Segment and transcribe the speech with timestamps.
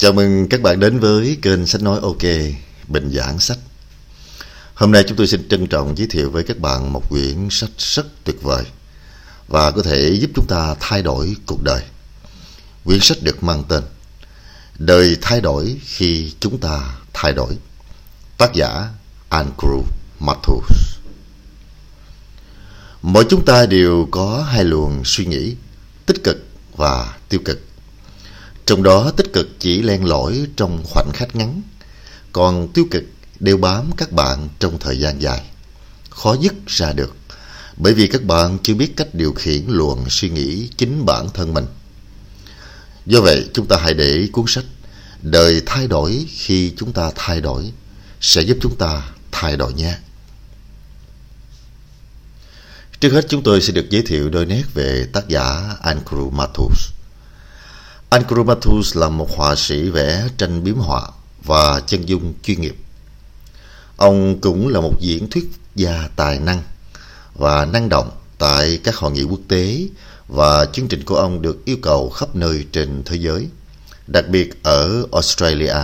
[0.00, 2.22] Chào mừng các bạn đến với kênh Sách Nói OK,
[2.88, 3.58] Bình giảng sách.
[4.74, 7.70] Hôm nay chúng tôi xin trân trọng giới thiệu với các bạn một quyển sách
[7.78, 8.64] rất tuyệt vời
[9.48, 11.82] và có thể giúp chúng ta thay đổi cuộc đời.
[12.84, 13.82] Quyển sách được mang tên
[14.78, 17.56] Đời thay đổi khi chúng ta thay đổi.
[18.38, 18.88] Tác giả
[19.30, 19.82] Andrew
[20.20, 20.98] Matthews
[23.02, 25.56] Mỗi chúng ta đều có hai luồng suy nghĩ,
[26.06, 26.44] tích cực
[26.76, 27.69] và tiêu cực
[28.70, 31.62] trong đó tích cực chỉ len lỏi trong khoảnh khắc ngắn,
[32.32, 33.02] còn tiêu cực
[33.40, 35.42] đều bám các bạn trong thời gian dài.
[36.10, 37.16] Khó dứt ra được,
[37.76, 41.54] bởi vì các bạn chưa biết cách điều khiển luồng suy nghĩ chính bản thân
[41.54, 41.66] mình.
[43.06, 44.64] Do vậy, chúng ta hãy để cuốn sách
[45.22, 47.72] Đời thay đổi khi chúng ta thay đổi
[48.20, 49.02] sẽ giúp chúng ta
[49.32, 49.96] thay đổi nhé.
[53.00, 56.99] Trước hết chúng tôi sẽ được giới thiệu đôi nét về tác giả Andrew Mathus.
[58.10, 61.08] Ankromathus là một họa sĩ vẽ tranh biếm họa
[61.42, 62.76] và chân dung chuyên nghiệp.
[63.96, 66.62] Ông cũng là một diễn thuyết gia tài năng
[67.34, 69.80] và năng động tại các hội nghị quốc tế
[70.28, 73.48] và chương trình của ông được yêu cầu khắp nơi trên thế giới,
[74.06, 75.76] đặc biệt ở Australia,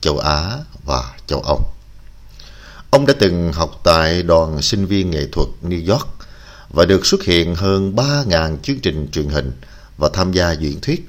[0.00, 1.60] châu Á và châu Âu.
[2.90, 6.08] Ông đã từng học tại đoàn sinh viên nghệ thuật New York
[6.70, 9.52] và được xuất hiện hơn 3.000 chương trình truyền hình
[9.98, 11.08] và tham gia diễn thuyết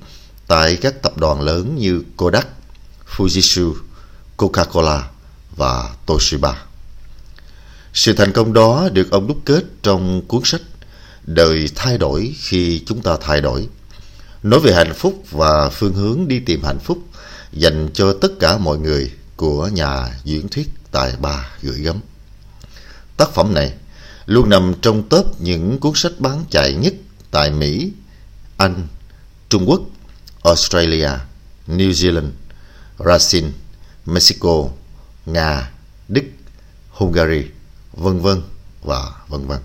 [0.49, 2.47] tại các tập đoàn lớn như Kodak,
[3.15, 3.73] Fujitsu,
[4.37, 5.01] Coca-Cola
[5.55, 6.63] và Toshiba.
[7.93, 10.61] Sự thành công đó được ông đúc kết trong cuốn sách
[11.25, 13.67] Đời thay đổi khi chúng ta thay đổi.
[14.43, 16.97] Nói về hạnh phúc và phương hướng đi tìm hạnh phúc
[17.53, 21.99] dành cho tất cả mọi người của nhà diễn thuyết tài ba gửi gắm.
[23.17, 23.73] Tác phẩm này
[24.25, 26.93] luôn nằm trong top những cuốn sách bán chạy nhất
[27.31, 27.91] tại Mỹ,
[28.57, 28.87] Anh,
[29.49, 29.81] Trung Quốc
[30.43, 31.09] Australia,
[31.67, 32.31] New Zealand,
[32.97, 33.49] Brazil,
[34.05, 34.69] Mexico,
[35.25, 35.71] Nga,
[36.07, 36.23] Đức,
[36.89, 37.43] Hungary,
[37.93, 38.41] vân vân
[38.83, 39.59] và vân vân.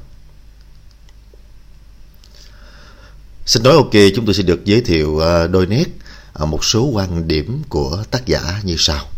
[3.47, 5.85] Xin nói ok, chúng tôi sẽ được giới thiệu ờ, đôi nét
[6.33, 9.09] ờ, một số quan điểm của tác giả như sau.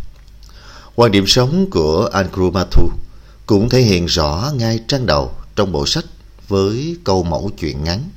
[0.94, 2.64] Quan điểm sống của Andrew
[3.46, 6.04] cũng thể hiện rõ ngay trang đầu trong bộ sách
[6.48, 8.10] với câu mẫu chuyện ngắn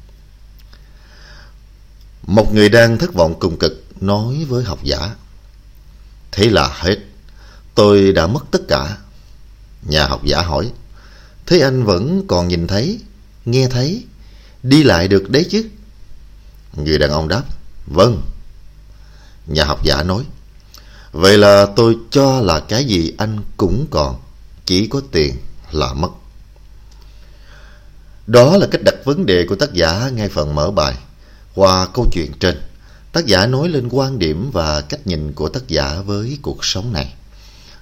[2.29, 5.15] một người đang thất vọng cùng cực nói với học giả,
[6.31, 6.97] Thế là hết,
[7.75, 8.97] Tôi đã mất tất cả.
[9.81, 10.71] Nhà học giả hỏi,
[11.45, 12.99] Thế anh vẫn còn nhìn thấy,
[13.45, 14.03] Nghe thấy,
[14.63, 15.65] Đi lại được đấy chứ?
[16.73, 17.43] Người đàn ông đáp
[17.85, 18.21] Vâng.
[19.47, 20.23] Nhà học giả nói,
[21.11, 24.19] Vậy là tôi cho là cái gì anh cũng còn,
[24.65, 25.35] Chỉ có tiền
[25.71, 26.09] là mất.
[28.27, 30.95] Đó là cách đặt vấn đề của tác giả ngay phần mở bài
[31.55, 32.61] qua câu chuyện trên,
[33.11, 36.93] tác giả nói lên quan điểm và cách nhìn của tác giả với cuộc sống
[36.93, 37.13] này.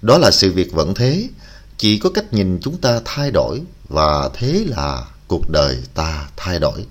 [0.02, 1.30] Đó là sự việc vẫn thế,
[1.78, 6.60] chỉ có cách nhìn chúng ta thay đổi và thế là cuộc đời ta thay
[6.60, 6.86] đổi.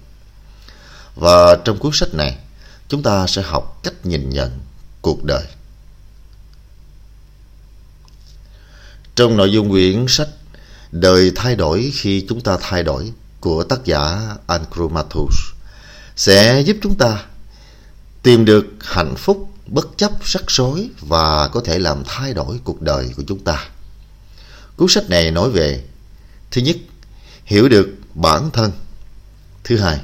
[1.16, 2.38] Và trong cuốn sách này,
[2.88, 4.58] chúng ta sẽ học cách nhìn nhận
[5.03, 5.44] cuộc đời.
[9.14, 10.28] Trong nội dung quyển sách
[11.00, 15.37] Đời thay đổi khi chúng ta thay đổi của tác giả Ancromathus
[16.16, 17.25] sẽ giúp chúng ta
[18.22, 22.82] tìm được hạnh phúc bất chấp rắc rối và có thể làm thay đổi cuộc
[22.82, 23.69] đời của chúng ta.
[24.76, 25.84] Cuốn sách này nói về
[26.50, 26.76] Thứ nhất,
[27.44, 28.72] hiểu được bản thân.
[29.65, 30.00] Thứ hai,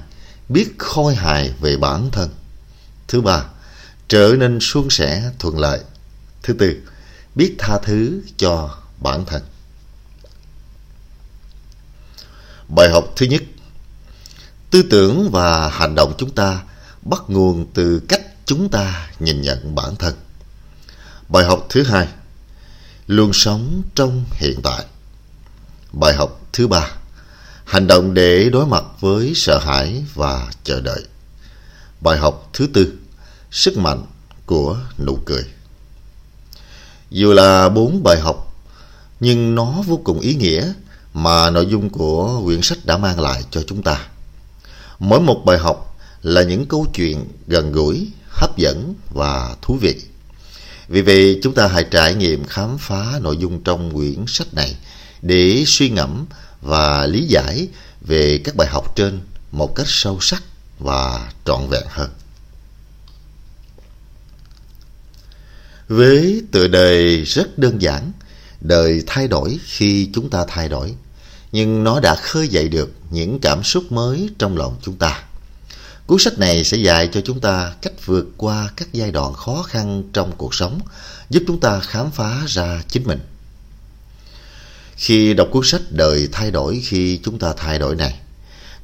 [0.48, 2.30] biết khôi hài về bản thân.
[3.08, 3.44] Thứ ba,
[4.08, 5.80] trở nên suôn sẻ thuận lợi.
[6.42, 6.82] Thứ tư,
[7.34, 9.42] biết tha thứ cho bản thân.
[12.68, 13.42] Bài học thứ nhất
[14.72, 16.62] tư tưởng và hành động chúng ta
[17.02, 20.14] bắt nguồn từ cách chúng ta nhìn nhận bản thân.
[21.28, 22.08] Bài học thứ hai,
[23.06, 24.84] luôn sống trong hiện tại.
[25.92, 26.90] Bài học thứ ba,
[27.64, 31.04] hành động để đối mặt với sợ hãi và chờ đợi.
[32.00, 32.92] Bài học thứ tư,
[33.50, 34.02] sức mạnh
[34.46, 35.44] của nụ cười.
[37.10, 38.62] Dù là bốn bài học,
[39.20, 40.72] nhưng nó vô cùng ý nghĩa
[41.14, 44.06] mà nội dung của quyển sách đã mang lại cho chúng ta.
[45.02, 49.94] Mỗi một bài học là những câu chuyện gần gũi, hấp dẫn và thú vị.
[50.88, 54.76] Vì vậy, chúng ta hãy trải nghiệm khám phá nội dung trong quyển sách này
[55.22, 56.26] để suy ngẫm
[56.60, 57.68] và lý giải
[58.00, 59.20] về các bài học trên
[59.52, 60.42] một cách sâu sắc
[60.78, 62.10] và trọn vẹn hơn.
[65.88, 68.12] Với tựa đề rất đơn giản,
[68.60, 70.94] đời thay đổi khi chúng ta thay đổi
[71.52, 75.22] nhưng nó đã khơi dậy được những cảm xúc mới trong lòng chúng ta.
[76.06, 79.62] Cuốn sách này sẽ dạy cho chúng ta cách vượt qua các giai đoạn khó
[79.62, 80.80] khăn trong cuộc sống,
[81.30, 83.20] giúp chúng ta khám phá ra chính mình.
[84.96, 88.20] Khi đọc cuốn sách Đời thay đổi khi chúng ta thay đổi này,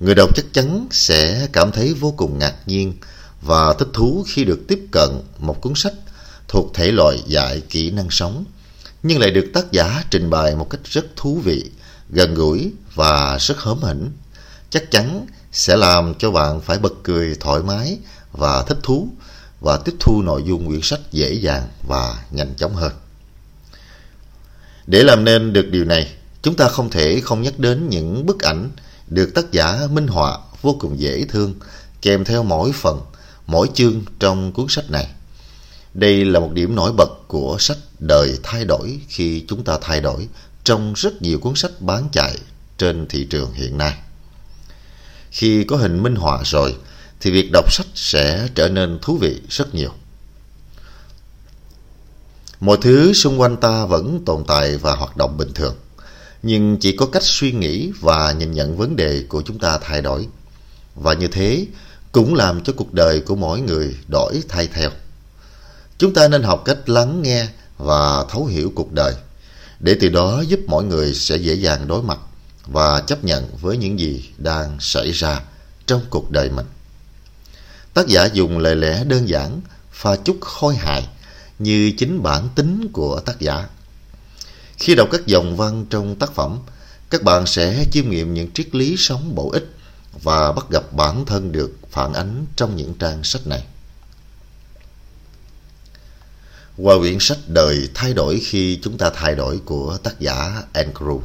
[0.00, 2.94] người đọc chắc chắn sẽ cảm thấy vô cùng ngạc nhiên
[3.42, 5.08] và thích thú khi được tiếp cận
[5.38, 5.94] một cuốn sách
[6.48, 8.44] thuộc thể loại dạy kỹ năng sống,
[9.02, 11.64] nhưng lại được tác giả trình bày một cách rất thú vị,
[12.10, 14.10] gần gũi và rất hớm hỉnh.
[14.70, 17.98] Chắc chắn sẽ làm cho bạn phải bật cười thoải mái
[18.32, 19.08] và thích thú
[19.60, 22.92] và tiếp thu nội dung quyển sách dễ dàng và nhanh chóng hơn.
[24.86, 26.12] Để làm nên được điều này,
[26.42, 28.70] chúng ta không thể không nhắc đến những bức ảnh
[29.06, 31.54] được tác giả minh họa vô cùng dễ thương
[32.02, 33.00] kèm theo mỗi phần,
[33.46, 35.08] mỗi chương trong cuốn sách này.
[35.94, 40.00] Đây là một điểm nổi bật của sách Đời thay đổi khi chúng ta thay
[40.00, 40.28] đổi
[40.64, 42.36] trong rất nhiều cuốn sách bán chạy
[42.78, 43.94] trên thị trường hiện nay.
[45.30, 46.76] Khi có hình minh họa rồi
[47.20, 49.90] thì việc đọc sách sẽ trở nên thú vị rất nhiều.
[52.60, 55.74] Mọi thứ xung quanh ta vẫn tồn tại và hoạt động bình thường,
[56.42, 60.02] nhưng chỉ có cách suy nghĩ và nhìn nhận vấn đề của chúng ta thay
[60.02, 60.28] đổi.
[60.94, 61.66] Và như thế
[62.12, 64.90] cũng làm cho cuộc đời của mỗi người đổi thay theo.
[65.98, 67.46] Chúng ta nên học cách lắng nghe
[67.78, 69.14] và thấu hiểu cuộc đời,
[69.80, 72.18] để từ đó giúp mọi người sẽ dễ dàng đối mặt
[72.72, 75.40] và chấp nhận với những gì đang xảy ra
[75.86, 76.66] trong cuộc đời mình.
[77.94, 79.60] Tác giả dùng lời lẽ đơn giản,
[79.92, 81.08] pha chút khôi hài
[81.58, 83.68] như chính bản tính của tác giả.
[84.76, 86.58] Khi đọc các dòng văn trong tác phẩm,
[87.10, 89.74] các bạn sẽ chiêm nghiệm những triết lý sống bổ ích
[90.22, 93.64] và bắt gặp bản thân được phản ánh trong những trang sách này.
[96.76, 101.20] Qua quyển sách Đời thay đổi khi chúng ta thay đổi của tác giả Andrew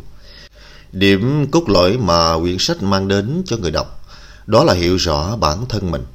[0.93, 4.05] Điểm cốt lõi mà quyển sách mang đến cho người đọc
[4.47, 6.05] đó là hiểu rõ bản thân mình,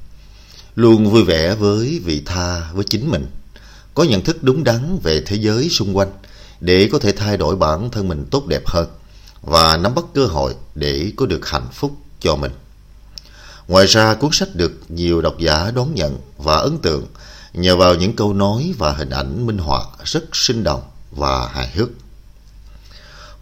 [0.75, 3.27] luôn vui vẻ với vị tha với chính mình,
[3.95, 6.09] có nhận thức đúng đắn về thế giới xung quanh
[6.61, 8.89] để có thể thay đổi bản thân mình tốt đẹp hơn
[9.43, 12.53] và nắm bắt cơ hội để có được hạnh phúc cho mình.
[13.69, 17.07] Ngoài ra, cuốn sách được nhiều độc giả đón nhận và ấn tượng
[17.53, 21.71] nhờ vào những câu nói và hình ảnh minh họa rất sinh động và hài
[21.71, 21.89] hước.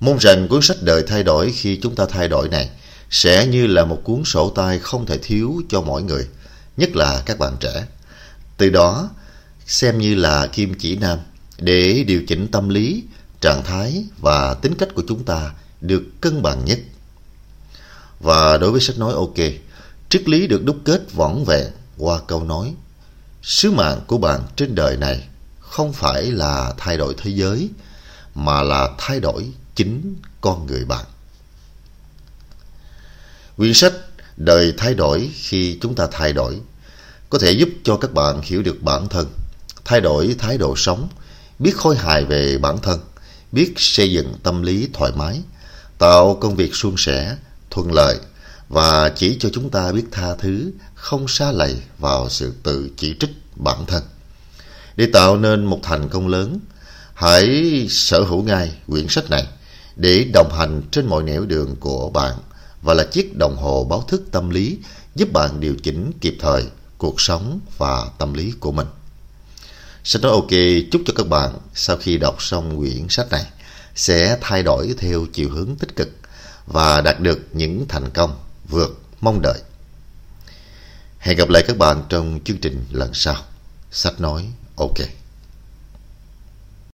[0.01, 2.71] Mong rằng cuốn sách đời thay đổi khi chúng ta thay đổi này
[3.11, 6.29] sẽ như là một cuốn sổ tay không thể thiếu cho mỗi người,
[6.77, 7.87] nhất là các bạn trẻ.
[8.57, 9.11] Từ đó,
[9.67, 11.19] xem như là kim chỉ nam
[11.59, 13.03] để điều chỉnh tâm lý,
[13.41, 16.79] trạng thái và tính cách của chúng ta được cân bằng nhất.
[18.21, 19.37] Và đối với sách nói ok,
[20.09, 21.67] triết lý được đúc kết võng vẹn
[21.99, 22.75] qua câu nói
[23.43, 25.29] Sứ mạng của bạn trên đời này
[25.61, 27.69] không phải là thay đổi thế giới,
[28.35, 31.05] mà là thay đổi chính con người bạn.
[33.57, 33.93] Quyển sách
[34.37, 36.61] Đời thay đổi khi chúng ta thay đổi
[37.31, 39.27] có thể giúp cho các bạn hiểu được bản thân,
[39.85, 41.09] thay đổi thái độ sống,
[41.59, 43.01] biết khôi hài về bản thân,
[43.53, 45.41] biết xây dựng tâm lý thoải mái,
[45.99, 47.37] tạo công việc suôn sẻ,
[47.71, 48.19] thuận lợi
[48.69, 53.17] và chỉ cho chúng ta biết tha thứ, không xa lầy vào sự tự chỉ
[53.21, 54.03] trích bản thân.
[54.97, 56.59] Để tạo nên một thành công lớn,
[57.15, 59.47] hãy sở hữu ngay quyển sách này
[59.97, 62.35] để đồng hành trên mọi nẻo đường của bạn
[62.83, 64.79] và là chiếc đồng hồ báo thức tâm lý
[65.15, 66.65] giúp bạn điều chỉnh kịp thời
[66.99, 68.87] cuộc sống và tâm lý của mình.
[70.05, 70.51] Sách nói ok,
[70.93, 73.45] chúc cho các bạn sau khi đọc xong quyển sách này
[73.95, 76.09] sẽ thay đổi theo chiều hướng tích cực
[76.67, 78.37] và đạt được những thành công
[78.69, 79.59] vượt mong đợi.
[81.19, 83.37] Hẹn gặp lại các bạn trong chương trình lần sau.
[83.91, 85.26] Sách nói ok.